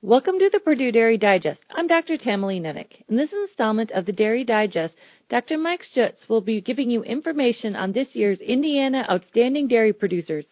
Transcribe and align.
Welcome 0.00 0.38
to 0.38 0.48
the 0.52 0.60
Purdue 0.60 0.92
Dairy 0.92 1.18
Digest. 1.18 1.58
I'm 1.72 1.88
Dr. 1.88 2.16
Tamilee 2.16 2.60
Nennich. 2.60 3.02
In 3.08 3.16
this 3.16 3.32
installment 3.32 3.90
of 3.90 4.06
the 4.06 4.12
Dairy 4.12 4.44
Digest, 4.44 4.94
Dr. 5.28 5.58
Mike 5.58 5.82
Schutz 5.92 6.28
will 6.28 6.40
be 6.40 6.60
giving 6.60 6.88
you 6.88 7.02
information 7.02 7.74
on 7.74 7.90
this 7.90 8.14
year's 8.14 8.40
Indiana 8.40 9.04
Outstanding 9.10 9.66
Dairy 9.66 9.92
Producers. 9.92 10.44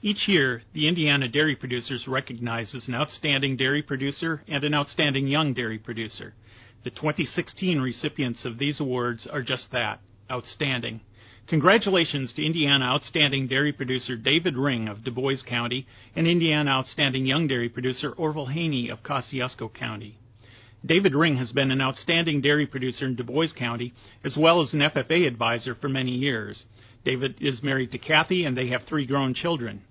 Each 0.00 0.28
year, 0.28 0.62
the 0.72 0.86
Indiana 0.86 1.26
Dairy 1.26 1.56
Producers 1.56 2.06
recognizes 2.06 2.86
an 2.86 2.94
outstanding 2.94 3.56
dairy 3.56 3.82
producer 3.82 4.44
and 4.46 4.62
an 4.62 4.74
outstanding 4.74 5.26
young 5.26 5.54
dairy 5.54 5.78
producer. 5.78 6.34
The 6.84 6.90
2016 6.90 7.80
recipients 7.80 8.44
of 8.44 8.58
these 8.58 8.78
awards 8.78 9.26
are 9.26 9.42
just 9.42 9.72
that 9.72 9.98
outstanding. 10.30 11.00
Congratulations 11.50 12.32
to 12.32 12.46
Indiana 12.46 12.84
Outstanding 12.84 13.48
Dairy 13.48 13.72
Producer 13.72 14.16
David 14.16 14.56
Ring 14.56 14.86
of 14.86 15.02
Dubois 15.02 15.42
County 15.44 15.84
and 16.14 16.28
Indiana 16.28 16.70
Outstanding 16.70 17.26
Young 17.26 17.48
Dairy 17.48 17.68
Producer 17.68 18.12
Orville 18.12 18.46
Haney 18.46 18.88
of 18.88 19.02
Kosciusko 19.02 19.74
County. 19.74 20.16
David 20.86 21.12
Ring 21.12 21.38
has 21.38 21.50
been 21.50 21.72
an 21.72 21.80
outstanding 21.80 22.40
dairy 22.40 22.68
producer 22.68 23.04
in 23.04 23.16
Dubois 23.16 23.52
County 23.58 23.92
as 24.24 24.36
well 24.38 24.62
as 24.62 24.72
an 24.72 24.78
FFA 24.78 25.26
advisor 25.26 25.74
for 25.74 25.88
many 25.88 26.12
years. 26.12 26.66
David 27.04 27.34
is 27.40 27.64
married 27.64 27.90
to 27.90 27.98
Kathy 27.98 28.44
and 28.44 28.56
they 28.56 28.68
have 28.68 28.82
three 28.88 29.04
grown 29.04 29.34
children. 29.34 29.82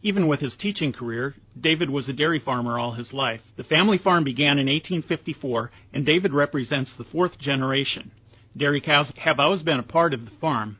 Even 0.00 0.26
with 0.26 0.40
his 0.40 0.56
teaching 0.58 0.94
career, 0.94 1.34
David 1.60 1.90
was 1.90 2.08
a 2.08 2.14
dairy 2.14 2.40
farmer 2.40 2.78
all 2.78 2.92
his 2.92 3.12
life. 3.12 3.42
The 3.58 3.64
family 3.64 3.98
farm 3.98 4.24
began 4.24 4.56
in 4.58 4.68
1854 4.68 5.70
and 5.92 6.06
David 6.06 6.32
represents 6.32 6.94
the 6.96 7.04
fourth 7.04 7.38
generation. 7.38 8.10
Dairy 8.56 8.80
cows 8.80 9.12
have 9.18 9.38
always 9.38 9.62
been 9.62 9.80
a 9.80 9.82
part 9.82 10.14
of 10.14 10.24
the 10.24 10.32
farm. 10.40 10.78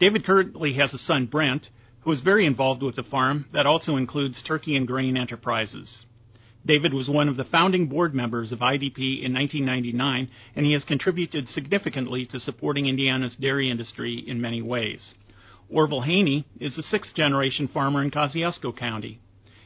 David 0.00 0.24
currently 0.24 0.72
has 0.74 0.94
a 0.94 0.98
son, 0.98 1.26
Brent, 1.26 1.68
who 2.00 2.12
is 2.12 2.22
very 2.22 2.46
involved 2.46 2.82
with 2.82 2.96
the 2.96 3.02
farm 3.02 3.44
that 3.52 3.66
also 3.66 3.96
includes 3.96 4.42
turkey 4.42 4.74
and 4.74 4.86
grain 4.86 5.14
enterprises. 5.14 6.06
David 6.64 6.94
was 6.94 7.08
one 7.08 7.28
of 7.28 7.36
the 7.36 7.44
founding 7.44 7.86
board 7.86 8.14
members 8.14 8.50
of 8.50 8.60
IDP 8.60 9.22
in 9.22 9.34
1999, 9.34 10.28
and 10.56 10.66
he 10.66 10.72
has 10.72 10.84
contributed 10.84 11.48
significantly 11.48 12.26
to 12.26 12.40
supporting 12.40 12.86
Indiana's 12.86 13.36
dairy 13.36 13.70
industry 13.70 14.24
in 14.26 14.40
many 14.40 14.62
ways. 14.62 15.14
Orville 15.68 16.00
Haney 16.02 16.46
is 16.58 16.76
a 16.78 16.82
sixth 16.82 17.14
generation 17.14 17.68
farmer 17.68 18.02
in 18.02 18.10
Kosciusko 18.10 18.76
County. 18.76 19.20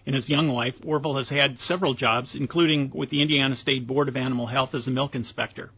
In 0.04 0.14
his 0.14 0.28
young 0.28 0.48
life, 0.48 0.74
Orville 0.84 1.16
has 1.16 1.28
had 1.28 1.58
several 1.60 1.94
jobs, 1.94 2.34
including 2.38 2.90
with 2.92 3.10
the 3.10 3.22
Indiana 3.22 3.54
State 3.54 3.86
Board 3.86 4.08
of 4.08 4.16
Animal 4.16 4.46
Health 4.46 4.74
as 4.74 4.86
a 4.86 4.90
milk 4.90 5.14
inspector. 5.14 5.70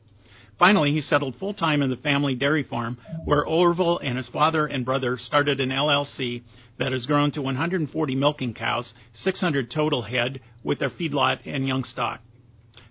Finally, 0.58 0.92
he 0.92 1.00
settled 1.02 1.36
full 1.36 1.52
time 1.52 1.82
in 1.82 1.90
the 1.90 1.96
family 1.96 2.34
dairy 2.34 2.62
farm, 2.62 2.96
where 3.24 3.44
Orville 3.44 3.98
and 3.98 4.16
his 4.16 4.28
father 4.30 4.66
and 4.66 4.84
brother 4.84 5.18
started 5.18 5.60
an 5.60 5.68
LLC 5.68 6.42
that 6.78 6.92
has 6.92 7.06
grown 7.06 7.30
to 7.32 7.42
140 7.42 8.14
milking 8.14 8.54
cows, 8.54 8.94
600 9.14 9.70
total 9.70 10.02
head, 10.02 10.40
with 10.64 10.78
their 10.78 10.90
feedlot 10.90 11.40
and 11.44 11.66
young 11.66 11.84
stock. 11.84 12.20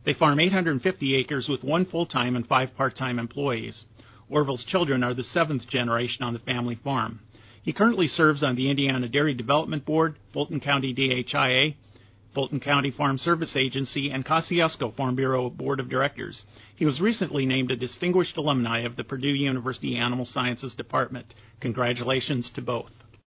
They 0.05 0.13
farm 0.13 0.39
850 0.39 1.15
acres 1.15 1.47
with 1.49 1.63
one 1.63 1.85
full 1.85 2.05
time 2.05 2.35
and 2.35 2.45
five 2.45 2.75
part 2.75 2.95
time 2.95 3.17
employees. 3.17 3.83
Orville's 4.29 4.65
children 4.65 5.03
are 5.03 5.13
the 5.13 5.23
seventh 5.23 5.67
generation 5.67 6.23
on 6.23 6.33
the 6.33 6.39
family 6.39 6.75
farm. 6.83 7.19
He 7.63 7.73
currently 7.73 8.07
serves 8.07 8.43
on 8.43 8.55
the 8.55 8.69
Indiana 8.69 9.07
Dairy 9.07 9.33
Development 9.33 9.83
Board, 9.83 10.17
Fulton 10.33 10.59
County 10.59 10.93
DHIA, 10.93 11.75
Fulton 12.35 12.59
County 12.59 12.91
Farm 12.91 13.17
Service 13.17 13.55
Agency, 13.55 14.11
and 14.11 14.25
Kosciusko 14.25 14.95
Farm 14.95 15.15
Bureau 15.15 15.49
Board 15.49 15.79
of 15.79 15.89
Directors. 15.89 16.43
He 16.75 16.85
was 16.85 16.99
recently 16.99 17.45
named 17.45 17.71
a 17.71 17.77
distinguished 17.77 18.35
alumni 18.35 18.81
of 18.81 18.97
the 18.97 19.05
Purdue 19.05 19.29
University 19.29 19.95
Animal 19.95 20.25
Sciences 20.25 20.75
Department. 20.75 21.33
Congratulations 21.61 22.51
to 22.55 22.61
both. 22.61 22.91